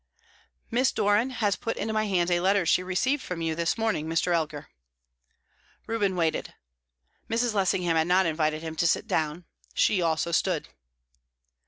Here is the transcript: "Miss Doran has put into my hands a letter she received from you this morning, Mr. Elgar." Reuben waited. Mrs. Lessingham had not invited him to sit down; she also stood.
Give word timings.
"Miss 0.71 0.91
Doran 0.91 1.29
has 1.29 1.55
put 1.55 1.77
into 1.77 1.93
my 1.93 2.05
hands 2.07 2.31
a 2.31 2.39
letter 2.39 2.65
she 2.65 2.81
received 2.81 3.21
from 3.21 3.39
you 3.39 3.53
this 3.53 3.77
morning, 3.77 4.07
Mr. 4.07 4.33
Elgar." 4.33 4.69
Reuben 5.85 6.15
waited. 6.15 6.55
Mrs. 7.29 7.53
Lessingham 7.53 7.95
had 7.95 8.07
not 8.07 8.25
invited 8.25 8.63
him 8.63 8.75
to 8.77 8.87
sit 8.87 9.05
down; 9.05 9.45
she 9.75 10.01
also 10.01 10.31
stood. 10.31 10.69